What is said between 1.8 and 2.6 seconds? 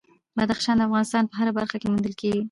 کې موندل کېږي.